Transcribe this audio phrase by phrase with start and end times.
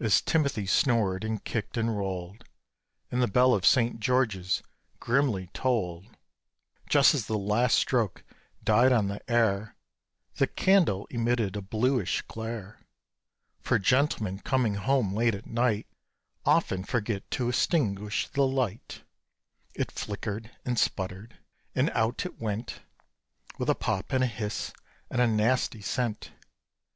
[0.00, 2.42] As Timothy snored, and kicked, and rolled,
[3.12, 4.00] And the bell of St.
[4.00, 4.60] George's
[4.98, 6.08] grimly tolled,
[6.88, 8.24] Just as the last stroke
[8.64, 9.76] died on the air
[10.34, 12.80] The candle emitted a bluish glare,
[13.60, 15.86] (For gentlemen coming home late at night
[16.44, 19.02] Often forget to extinguish the light;)
[19.74, 21.38] It flickered, and spluttered,
[21.72, 22.80] and out it went
[23.58, 24.72] With a pop, and a hiss,
[25.08, 26.32] and a nasty scent.